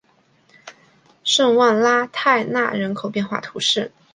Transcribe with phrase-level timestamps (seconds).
[1.23, 3.91] 圣旺拉泰讷人口变化图示